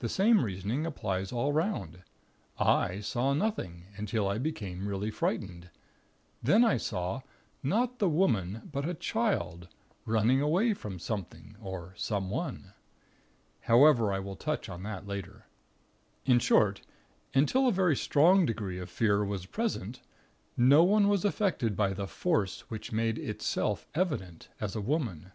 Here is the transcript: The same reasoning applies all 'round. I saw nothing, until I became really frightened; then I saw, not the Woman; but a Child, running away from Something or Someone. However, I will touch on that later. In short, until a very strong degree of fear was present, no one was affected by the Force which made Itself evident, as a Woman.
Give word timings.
The 0.00 0.08
same 0.08 0.44
reasoning 0.44 0.84
applies 0.86 1.30
all 1.30 1.52
'round. 1.52 2.02
I 2.58 2.98
saw 2.98 3.32
nothing, 3.32 3.84
until 3.96 4.26
I 4.28 4.38
became 4.38 4.88
really 4.88 5.12
frightened; 5.12 5.70
then 6.42 6.64
I 6.64 6.78
saw, 6.78 7.20
not 7.62 8.00
the 8.00 8.08
Woman; 8.08 8.68
but 8.72 8.88
a 8.88 8.92
Child, 8.92 9.68
running 10.04 10.40
away 10.40 10.74
from 10.74 10.98
Something 10.98 11.54
or 11.62 11.94
Someone. 11.96 12.72
However, 13.60 14.12
I 14.12 14.18
will 14.18 14.34
touch 14.34 14.68
on 14.68 14.82
that 14.82 15.06
later. 15.06 15.46
In 16.24 16.40
short, 16.40 16.80
until 17.32 17.68
a 17.68 17.72
very 17.72 17.94
strong 17.94 18.44
degree 18.44 18.80
of 18.80 18.90
fear 18.90 19.24
was 19.24 19.46
present, 19.46 20.00
no 20.56 20.82
one 20.82 21.06
was 21.06 21.24
affected 21.24 21.76
by 21.76 21.92
the 21.92 22.08
Force 22.08 22.62
which 22.62 22.90
made 22.90 23.16
Itself 23.16 23.86
evident, 23.94 24.48
as 24.60 24.74
a 24.74 24.80
Woman. 24.80 25.30